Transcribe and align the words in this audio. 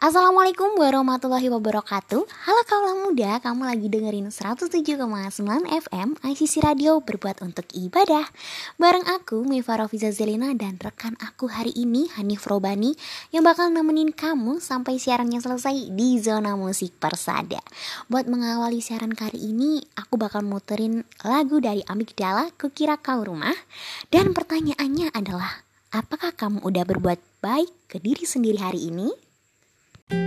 Assalamualaikum 0.00 0.80
warahmatullahi 0.80 1.52
wabarakatuh. 1.52 2.24
Halo 2.24 2.62
kaula 2.64 2.96
muda, 3.04 3.36
kamu 3.36 3.68
lagi 3.68 3.92
dengerin 3.92 4.32
107,9 4.32 4.96
FM 5.68 6.16
ICC 6.24 6.64
Radio 6.64 7.04
berbuat 7.04 7.44
untuk 7.44 7.68
ibadah. 7.76 8.24
Bareng 8.80 9.04
aku, 9.04 9.44
Mifa 9.44 9.76
Rofiza 9.76 10.08
Zelina 10.08 10.56
dan 10.56 10.80
rekan 10.80 11.20
aku 11.20 11.52
hari 11.52 11.76
ini 11.76 12.08
Hanif 12.16 12.48
Robani 12.48 12.96
Yang 13.28 13.44
bakal 13.52 13.76
nemenin 13.76 14.16
kamu 14.16 14.64
sampai 14.64 14.96
siarannya 14.96 15.36
selesai 15.36 15.92
di 15.92 16.16
Zona 16.16 16.56
Musik 16.56 16.96
Persada. 16.96 17.60
Buat 18.08 18.24
mengawali 18.24 18.80
siaran 18.80 19.12
kali 19.12 19.52
ini, 19.52 19.84
aku 20.00 20.16
bakal 20.16 20.40
muterin 20.40 21.04
lagu 21.20 21.60
dari 21.60 21.84
Amigdala 21.84 22.48
Kukira 22.56 22.96
Kau 22.96 23.20
Rumah. 23.20 23.52
Dan 24.08 24.32
pertanyaannya 24.32 25.12
adalah 25.12 25.68
Apakah 25.90 26.30
kamu 26.38 26.62
udah 26.62 26.86
berbuat 26.86 27.18
baik 27.42 27.90
ke 27.90 27.98
diri 27.98 28.22
sendiri 28.22 28.62
hari 28.62 28.94
ini? 28.94 29.29
Kau 30.10 30.18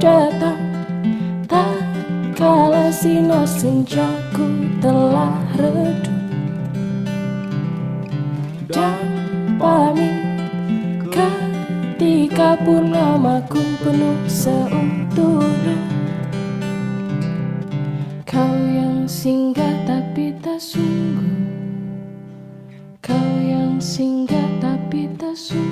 datang 0.00 0.56
tak 1.44 1.84
kala 2.32 2.88
sinar 2.88 3.44
senjaku 3.44 4.72
telah 4.80 5.36
redup. 5.60 6.16
Dan 8.72 9.04
pamit 9.60 10.16
ketika 11.12 12.56
purnamaku 12.64 13.60
penuh 13.84 14.16
seutuhnya 14.24 15.76
Kau 18.24 18.56
yang 18.64 19.04
tapi 19.04 19.51
tak 20.52 20.60
sungguh. 20.60 21.32
Kau 23.00 23.32
yang 23.40 23.80
singgah 23.80 24.52
tapi 24.60 25.08
tak 25.16 25.32
sungguh 25.32 25.71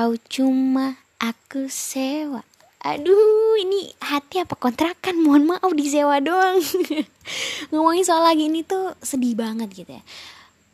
Kau 0.00 0.16
cuma 0.32 0.96
aku 1.20 1.68
sewa. 1.68 2.40
Aduh 2.80 3.60
ini 3.60 3.92
hati 4.00 4.40
apa 4.40 4.56
kontrakan? 4.56 5.20
Mohon 5.20 5.52
maaf 5.52 5.76
disewa 5.76 6.16
doang. 6.24 6.56
Ngomongin 7.68 8.08
soal 8.08 8.24
lagi 8.24 8.48
ini 8.48 8.64
tuh 8.64 8.96
sedih 9.04 9.36
banget 9.36 9.68
gitu 9.76 9.92
ya. 9.92 10.00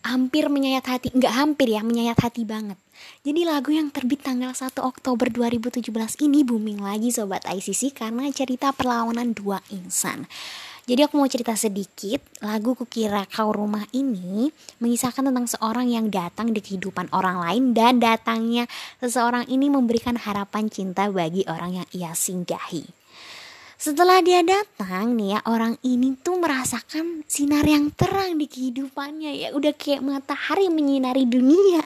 Hampir 0.07 0.47
menyayat 0.47 0.87
hati 0.87 1.11
Nggak 1.11 1.35
hampir 1.43 1.75
ya 1.75 1.83
menyayat 1.83 2.23
hati 2.23 2.47
banget. 2.47 2.79
Jadi 3.27 3.43
lagu 3.43 3.75
yang 3.75 3.91
terbit 3.91 4.23
tanggal 4.23 4.55
1 4.55 4.79
Oktober 4.79 5.27
2017 5.27 5.91
ini 6.23 6.47
booming 6.47 6.79
lagi 6.79 7.11
Sobat 7.11 7.43
ICC 7.51 7.99
Karena 7.99 8.31
cerita 8.31 8.71
perlawanan 8.71 9.35
dua 9.35 9.59
insan 9.75 10.31
jadi 10.87 11.11
aku 11.11 11.19
mau 11.19 11.27
cerita 11.27 11.51
sedikit, 11.59 12.23
lagu 12.39 12.79
Kukira 12.79 13.27
Kau 13.27 13.51
Rumah 13.51 13.91
ini 13.91 14.55
mengisahkan 14.79 15.27
tentang 15.27 15.51
seorang 15.51 15.91
yang 15.91 16.15
datang 16.15 16.55
di 16.55 16.63
kehidupan 16.63 17.11
orang 17.11 17.43
lain 17.43 17.75
dan 17.75 17.99
datangnya 17.99 18.71
seseorang 19.03 19.51
ini 19.51 19.67
memberikan 19.67 20.15
harapan 20.15 20.71
cinta 20.71 21.11
bagi 21.11 21.43
orang 21.51 21.83
yang 21.83 21.89
ia 21.91 22.15
singgahi. 22.15 22.87
Setelah 23.75 24.23
dia 24.23 24.47
datang 24.47 25.19
nih 25.19 25.35
ya, 25.35 25.39
orang 25.51 25.75
ini 25.83 26.15
tuh 26.23 26.39
merasakan 26.39 27.27
sinar 27.27 27.67
yang 27.67 27.91
terang 27.91 28.39
di 28.39 28.47
kehidupannya 28.47 29.43
ya, 29.43 29.49
udah 29.59 29.75
kayak 29.75 30.07
matahari 30.07 30.71
menyinari 30.71 31.27
dunia. 31.27 31.83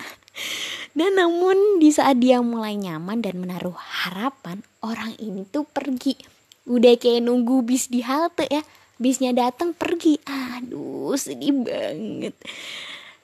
Dan 0.99 1.17
namun 1.17 1.81
di 1.81 1.89
saat 1.89 2.21
dia 2.21 2.45
mulai 2.45 2.77
nyaman 2.77 3.25
dan 3.25 3.41
menaruh 3.41 3.79
harapan, 3.79 4.61
orang 4.85 5.17
ini 5.17 5.49
tuh 5.49 5.65
pergi. 5.65 6.21
Udah 6.69 7.01
kayak 7.01 7.25
nunggu 7.25 7.65
bis 7.65 7.89
di 7.89 8.03
halte 8.03 8.45
ya, 8.51 8.61
bisnya 9.01 9.33
datang 9.33 9.73
pergi. 9.73 10.21
Aduh 10.29 11.17
sedih 11.17 11.65
banget. 11.65 12.37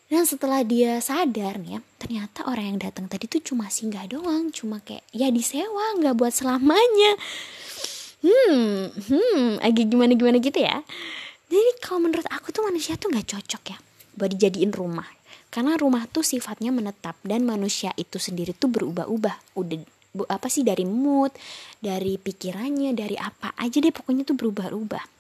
Dan 0.09 0.25
setelah 0.25 0.65
dia 0.65 0.97
sadar 1.05 1.61
nih 1.61 1.77
ya 1.77 1.81
ternyata 2.01 2.49
orang 2.49 2.75
yang 2.75 2.79
datang 2.81 3.05
tadi 3.13 3.29
tuh 3.29 3.45
cuma 3.45 3.69
singgah 3.69 4.09
doang. 4.09 4.49
Cuma 4.49 4.81
kayak 4.81 5.05
ya 5.13 5.29
disewa 5.29 6.01
nggak 6.01 6.17
buat 6.17 6.33
selamanya. 6.33 7.13
Hmm 8.25 8.89
hmm 8.97 9.61
agak 9.61 9.93
gimana 9.93 10.17
gimana 10.17 10.41
gitu 10.41 10.57
ya. 10.57 10.81
Jadi 11.47 11.71
kalau 11.85 12.09
menurut 12.09 12.27
aku 12.33 12.51
tuh 12.51 12.65
manusia 12.65 12.97
tuh 12.97 13.13
nggak 13.13 13.37
cocok 13.37 13.63
ya 13.77 13.79
buat 14.17 14.33
dijadiin 14.33 14.73
rumah. 14.73 15.07
Karena 15.53 15.77
rumah 15.77 16.09
tuh 16.09 16.25
sifatnya 16.25 16.73
menetap 16.73 17.21
dan 17.23 17.45
manusia 17.45 17.93
itu 18.01 18.17
sendiri 18.17 18.57
tuh 18.57 18.73
berubah-ubah. 18.73 19.59
Udah 19.61 19.79
apa 20.25 20.49
sih 20.49 20.65
dari 20.65 20.89
mood 20.89 21.29
dari 21.77 22.17
pikirannya 22.17 22.97
dari 22.97 23.21
apa 23.21 23.53
aja 23.61 23.77
deh 23.85 23.93
pokoknya 23.93 24.25
tuh 24.25 24.33
berubah-ubah 24.41 25.16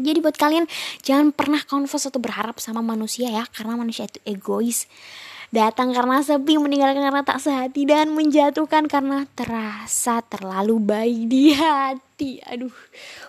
Jadi 0.00 0.18
buat 0.24 0.36
kalian 0.36 0.64
jangan 1.04 1.30
pernah 1.30 1.60
confess 1.62 2.08
atau 2.08 2.18
berharap 2.18 2.56
sama 2.58 2.80
manusia 2.80 3.28
ya 3.30 3.44
karena 3.52 3.76
manusia 3.76 4.08
itu 4.08 4.18
egois. 4.24 4.88
Datang 5.50 5.90
karena 5.90 6.22
sepi, 6.22 6.62
meninggalkan 6.62 7.02
karena 7.02 7.26
tak 7.26 7.42
sehati 7.42 7.82
dan 7.82 8.14
menjatuhkan 8.14 8.86
karena 8.86 9.26
terasa 9.34 10.22
terlalu 10.22 10.78
baik 10.78 11.26
di 11.26 11.50
hati. 11.50 12.38
Aduh, 12.46 12.70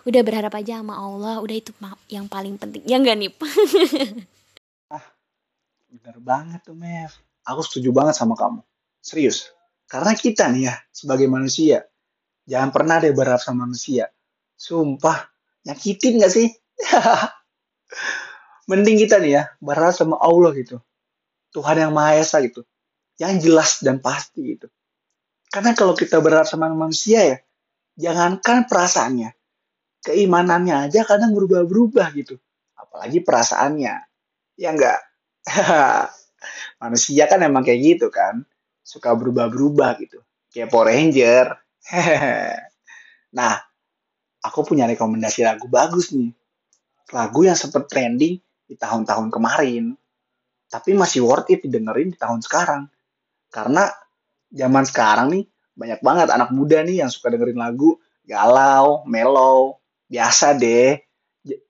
udah 0.05 0.21
berharap 0.21 0.53
aja 0.53 0.85
sama 0.85 1.01
Allah, 1.01 1.41
udah 1.41 1.55
itu 1.57 1.73
yang 2.13 2.29
paling 2.29 2.61
penting. 2.61 2.85
Ya 2.85 3.01
enggak 3.01 3.17
nih? 3.17 3.33
Bener 5.91 6.17
banget 6.23 6.61
tuh 6.63 6.77
Mev. 6.77 7.09
aku 7.41 7.65
setuju 7.65 7.89
banget 7.89 8.15
sama 8.15 8.37
kamu. 8.37 8.61
Serius. 9.01 9.49
Karena 9.89 10.13
kita 10.13 10.45
nih 10.53 10.69
ya, 10.69 10.75
sebagai 10.93 11.25
manusia, 11.25 11.83
jangan 12.45 12.69
pernah 12.69 13.01
deh 13.01 13.11
berharap 13.17 13.41
sama 13.41 13.65
manusia. 13.65 14.13
Sumpah, 14.53 15.25
nyakitin 15.65 16.21
gak 16.21 16.31
sih? 16.31 16.53
Mending 18.69 18.97
kita 19.03 19.19
nih 19.19 19.31
ya, 19.35 19.43
berharap 19.59 19.95
sama 19.95 20.15
Allah 20.21 20.55
gitu. 20.55 20.79
Tuhan 21.51 21.77
yang 21.77 21.91
Maha 21.91 22.21
Esa 22.23 22.39
gitu. 22.39 22.63
Yang 23.19 23.49
jelas 23.49 23.71
dan 23.83 23.99
pasti 23.99 24.55
gitu. 24.55 24.67
Karena 25.51 25.75
kalau 25.75 25.91
kita 25.91 26.23
berharap 26.23 26.47
sama 26.47 26.71
manusia 26.71 27.19
ya, 27.27 27.37
jangankan 27.99 28.71
perasaannya, 28.71 29.35
keimanannya 30.07 30.87
aja 30.87 31.03
kadang 31.03 31.35
berubah-berubah 31.35 32.07
gitu. 32.15 32.39
Apalagi 32.79 33.19
perasaannya. 33.19 33.95
Ya 34.55 34.69
enggak? 34.71 34.99
Manusia 36.81 37.27
kan 37.27 37.43
emang 37.43 37.67
kayak 37.67 37.81
gitu 37.83 38.07
kan. 38.07 38.47
Suka 38.81 39.11
berubah-berubah 39.13 39.99
gitu. 39.99 40.23
Kayak 40.49 40.71
Power 40.71 40.87
Ranger. 40.89 41.45
nah, 43.37 43.59
aku 44.41 44.59
punya 44.65 44.87
rekomendasi 44.87 45.43
lagu 45.43 45.67
bagus 45.67 46.15
nih. 46.15 46.31
Lagu 47.11 47.43
yang 47.43 47.59
sempat 47.59 47.91
trending 47.91 48.39
di 48.39 48.75
tahun-tahun 48.79 49.27
kemarin. 49.27 49.95
Tapi 50.71 50.95
masih 50.95 51.27
worth 51.27 51.51
it 51.51 51.59
didengerin 51.67 52.15
di 52.15 52.17
tahun 52.17 52.39
sekarang. 52.39 52.87
Karena 53.51 53.91
zaman 54.47 54.87
sekarang 54.87 55.27
nih 55.35 55.43
banyak 55.75 55.99
banget 55.99 56.27
anak 56.31 56.49
muda 56.55 56.79
nih 56.83 57.03
yang 57.03 57.11
suka 57.11 57.31
dengerin 57.31 57.59
lagu 57.59 57.99
galau, 58.23 59.03
mellow, 59.03 59.83
biasa 60.07 60.55
deh. 60.55 60.95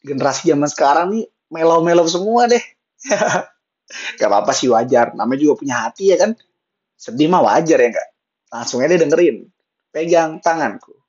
Generasi 0.05 0.53
zaman 0.53 0.69
sekarang 0.69 1.07
nih 1.17 1.25
mellow-mellow 1.49 2.05
semua 2.05 2.45
deh. 2.45 2.61
Gak 4.19 4.29
apa-apa 4.29 4.53
sih 4.53 4.69
wajar, 4.69 5.17
namanya 5.17 5.41
juga 5.41 5.65
punya 5.65 5.75
hati 5.89 6.13
ya 6.13 6.21
kan. 6.21 6.37
Sedih 6.95 7.27
mah 7.33 7.41
wajar 7.41 7.81
ya 7.81 7.89
enggak. 7.89 8.09
Langsung 8.53 8.85
aja 8.85 8.93
dengerin. 8.93 9.49
Pegang 9.89 10.37
tanganku. 10.37 11.00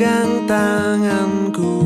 Pegang 0.00 0.48
tanganku. 0.48 1.76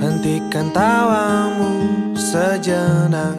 Hentikan 0.00 0.72
tawamu 0.72 1.68
sejenak. 2.16 3.36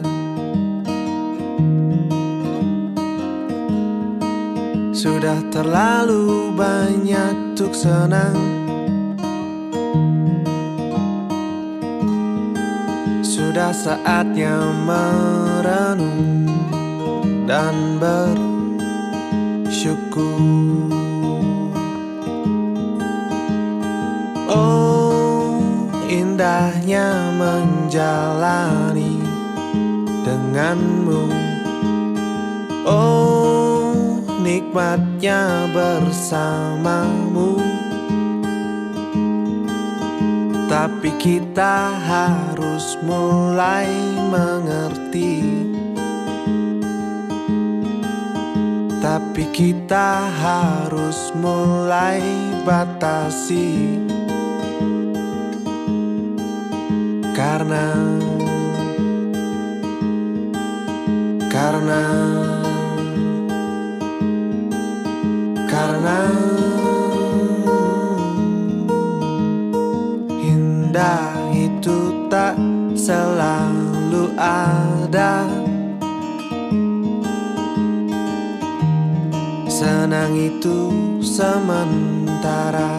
Sudah 4.94 5.42
terlalu 5.50 6.54
banyak 6.54 7.58
tuk 7.58 7.74
senang. 7.74 8.38
Sudah 13.26 13.74
saatnya 13.74 14.62
merenung 14.86 16.46
dan 17.50 17.98
bersyukur 19.74 20.38
Oh 24.46 25.58
indahnya 26.06 27.34
menjalani 27.34 29.18
denganmu. 30.22 31.26
Oh 32.86 34.22
nikmatnya 34.46 35.66
bersamamu. 35.74 37.58
Tapi 40.70 41.10
kita 41.18 41.98
harus 41.98 42.94
mulai 43.02 43.90
mengerti 44.30 45.63
Tapi 49.04 49.44
kita 49.52 50.32
harus 50.32 51.28
mulai 51.36 52.24
batasi. 52.64 54.00
Karena 57.36 57.92
Karena 61.52 62.04
Karena 65.68 66.20
Indah 70.40 71.28
itu 71.52 72.24
tak 72.32 72.56
selalu 72.96 74.32
ada 74.40 75.63
Senang 79.84 80.32
itu 80.32 80.88
sementara. 81.20 82.96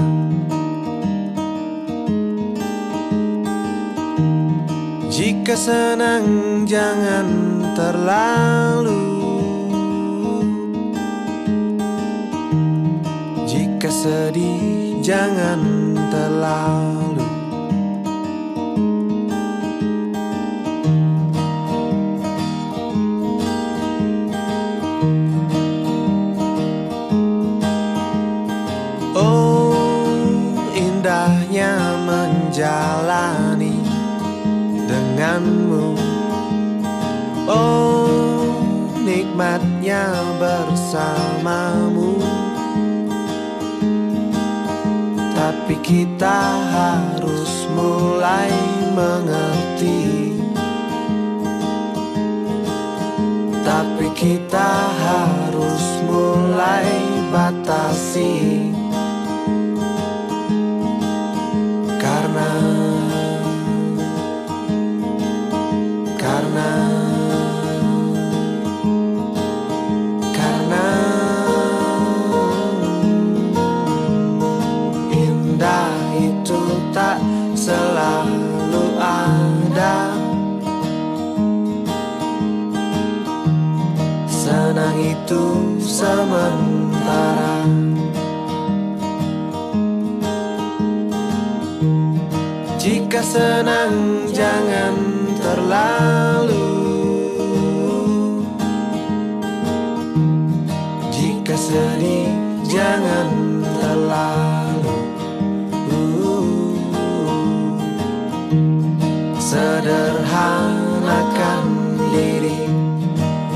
Jika 5.09 5.57
senang 5.57 6.61
jangan 6.69 7.25
terlalu. 7.73 9.01
Jika 13.49 13.89
sedih 13.89 15.01
jangan 15.01 15.65
terlalu 16.13 17.14
indahnya 31.05 32.01
menjalani 32.01 33.77
denganmu. 34.89 35.93
Oh 37.45 38.49
nikmatnya 39.05 40.09
bersamamu. 40.41 42.17
Tapi 45.37 45.77
kita 45.85 46.41
harus 46.73 47.53
mulai 47.77 48.49
mengerti. 48.97 50.33
Tapi 53.61 54.09
kita 54.17 54.73
harus 55.05 55.85
mulai 56.09 56.89
batasi 57.29 58.73
Karena 62.35 62.74
terlalu. 95.55 96.67
Jika 101.15 101.55
sedih 101.55 102.27
jangan 102.67 103.63
terlalu. 103.79 104.99
Sederhanakan 109.39 111.63
diri 112.11 112.67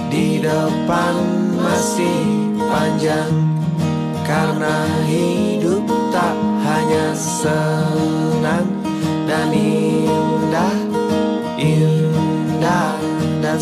Di 0.07 0.39
depan 0.39 1.19
masih 1.59 2.55
panjang 2.55 3.35
Karena 4.23 4.87
hidup 5.03 5.83
tak 6.15 6.39
hanya 6.63 7.11
senang 7.17 8.18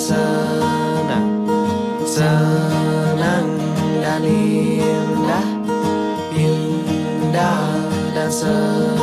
senang 0.08 1.28
Senang 2.08 3.48
dan 4.00 4.24
indah 4.24 5.48
Indah 6.32 7.76
dan 8.16 8.30
senang 8.32 8.97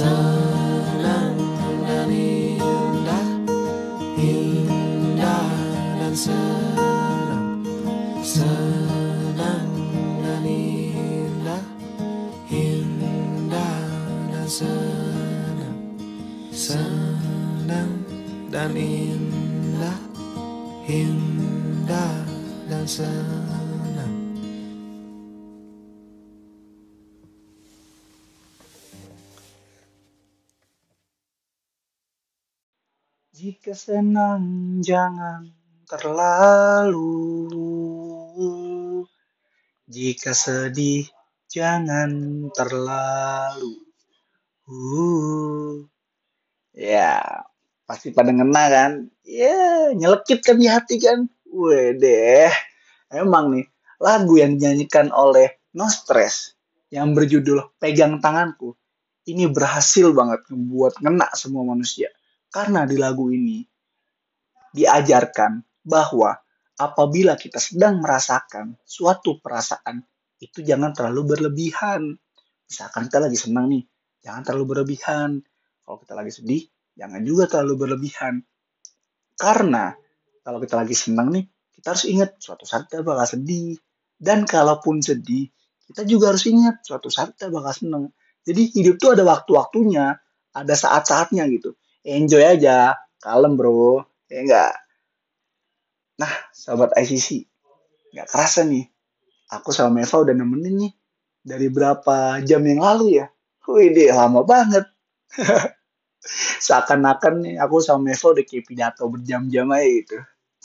Senang 0.00 1.36
dan 1.84 2.08
indah 2.08 3.26
Indah 4.16 5.52
dan 6.00 6.14
senang 6.16 7.60
Senang 8.24 9.68
dan 10.24 10.40
indah 10.48 11.60
Indah 12.48 13.84
dan 14.32 14.48
senang 14.48 15.76
Senang 16.48 17.92
dan 18.48 18.72
indah 18.72 20.00
Indah 20.88 22.24
dan 22.72 22.88
senang 22.88 23.69
Jika 33.40 33.72
senang 33.72 34.44
jangan 34.84 35.48
terlalu. 35.88 37.08
Jika 39.88 40.36
sedih 40.36 41.08
jangan 41.48 42.12
terlalu. 42.52 43.80
Uh. 44.68 45.88
Ya 46.76 47.24
pasti 47.88 48.12
pada 48.12 48.28
ngena 48.28 48.68
kan? 48.68 49.08
Ya 49.24 49.88
nyelekit 49.96 50.44
kan 50.44 50.60
di 50.60 50.68
hati 50.68 51.00
kan? 51.00 51.24
Wedeh 51.48 52.52
Emang 53.08 53.56
nih 53.56 53.64
lagu 54.04 54.36
yang 54.36 54.60
dinyanyikan 54.60 55.08
oleh 55.16 55.64
No 55.72 55.88
Stress 55.88 56.52
Yang 56.92 57.08
berjudul 57.16 57.58
Pegang 57.80 58.20
Tanganku 58.20 58.76
Ini 59.24 59.48
berhasil 59.48 60.12
banget 60.12 60.44
membuat 60.52 61.00
ngena 61.00 61.26
semua 61.34 61.64
manusia 61.64 62.12
karena 62.50 62.82
di 62.82 62.98
lagu 62.98 63.30
ini 63.30 63.62
diajarkan 64.74 65.62
bahwa 65.86 66.34
apabila 66.78 67.38
kita 67.38 67.62
sedang 67.62 68.02
merasakan 68.02 68.78
suatu 68.82 69.38
perasaan 69.38 70.02
itu 70.42 70.66
jangan 70.66 70.90
terlalu 70.90 71.36
berlebihan. 71.36 72.16
Misalkan 72.66 73.06
kita 73.10 73.18
lagi 73.22 73.38
senang 73.38 73.70
nih, 73.70 73.84
jangan 74.22 74.42
terlalu 74.46 74.74
berlebihan. 74.76 75.42
Kalau 75.86 75.96
kita 76.02 76.14
lagi 76.14 76.32
sedih, 76.32 76.62
jangan 76.98 77.20
juga 77.26 77.44
terlalu 77.50 77.74
berlebihan. 77.86 78.42
Karena 79.34 79.94
kalau 80.40 80.58
kita 80.62 80.78
lagi 80.78 80.96
senang 80.96 81.34
nih, 81.34 81.44
kita 81.76 81.92
harus 81.94 82.06
ingat 82.06 82.30
suatu 82.38 82.64
saat 82.64 82.86
kita 82.88 83.02
bakal 83.02 83.26
sedih. 83.26 83.76
Dan 84.20 84.44
kalaupun 84.44 85.00
sedih, 85.00 85.48
kita 85.90 86.04
juga 86.04 86.32
harus 86.32 86.44
ingat 86.46 86.84
suatu 86.84 87.08
saat 87.10 87.34
kita 87.36 87.52
bakal 87.52 87.72
senang. 87.74 88.04
Jadi 88.46 88.72
hidup 88.80 88.96
tuh 88.96 89.16
ada 89.18 89.24
waktu-waktunya, 89.26 90.16
ada 90.56 90.74
saat-saatnya 90.74 91.44
gitu 91.52 91.76
enjoy 92.04 92.44
aja, 92.44 92.96
kalem 93.20 93.56
bro, 93.56 94.04
ya 94.30 94.40
enggak. 94.40 94.74
Nah, 96.20 96.32
sahabat 96.52 96.92
ICC, 97.00 97.48
nggak 98.12 98.28
kerasa 98.28 98.64
nih, 98.68 98.84
aku 99.50 99.72
sama 99.72 100.00
Meva 100.00 100.16
udah 100.20 100.34
nemenin 100.36 100.74
nih 100.86 100.92
dari 101.40 101.66
berapa 101.72 102.44
jam 102.44 102.62
yang 102.64 102.80
lalu 102.84 103.20
ya. 103.20 103.26
Wih, 103.70 103.94
deh, 103.94 104.10
lama 104.10 104.42
banget. 104.42 104.84
Seakan-akan 106.66 107.34
nih 107.46 107.54
aku 107.56 107.80
sama 107.80 108.12
Meva 108.12 108.26
udah 108.36 108.44
kayak 108.44 108.64
pidato 108.66 109.06
berjam-jam 109.08 109.70
aja 109.72 109.88
gitu. 109.88 110.18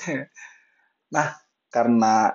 nah, 1.16 1.38
karena 1.72 2.34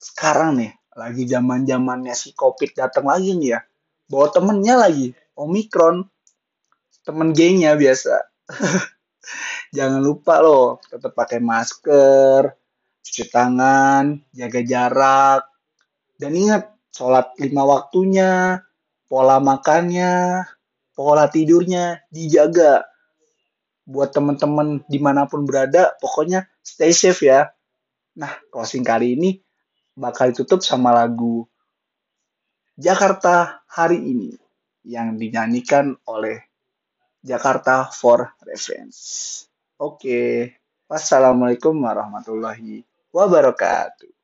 sekarang 0.00 0.58
nih 0.58 0.72
lagi 0.96 1.28
zaman-zamannya 1.28 2.14
si 2.16 2.32
Covid 2.32 2.72
datang 2.74 3.06
lagi 3.06 3.36
nih 3.36 3.54
ya. 3.54 3.60
Bawa 4.06 4.30
temennya 4.32 4.74
lagi, 4.78 5.12
Omikron. 5.36 6.06
Temen 7.06 7.30
gengnya 7.30 7.78
biasa. 7.78 8.35
Jangan 9.76 10.00
lupa 10.02 10.38
loh, 10.38 10.78
tetap 10.86 11.12
pakai 11.12 11.42
masker, 11.42 12.54
cuci 13.02 13.24
tangan, 13.28 14.22
jaga 14.30 14.60
jarak, 14.62 15.42
dan 16.16 16.32
ingat 16.32 16.62
sholat 16.94 17.34
lima 17.42 17.66
waktunya, 17.66 18.62
pola 19.10 19.42
makannya, 19.42 20.46
pola 20.94 21.26
tidurnya 21.28 22.06
dijaga. 22.08 22.86
Buat 23.86 24.14
teman-teman 24.14 24.82
di 24.90 24.98
mana 24.98 25.30
pun 25.30 25.46
berada, 25.46 25.94
pokoknya 26.02 26.46
stay 26.62 26.90
safe 26.90 27.26
ya. 27.26 27.50
Nah, 28.18 28.32
closing 28.50 28.82
kali 28.82 29.14
ini 29.14 29.38
bakal 29.94 30.32
ditutup 30.32 30.60
sama 30.64 30.92
lagu 30.92 31.46
Jakarta 32.76 33.64
hari 33.72 33.96
ini 33.96 34.36
yang 34.84 35.16
dinyanyikan 35.16 35.96
oleh 36.04 36.45
Jakarta 37.26 37.90
for 37.90 38.38
Reference. 38.46 39.42
Oke, 39.82 40.54
wassalamualaikum 40.86 41.74
warahmatullahi 41.82 42.86
wabarakatuh. 43.10 44.14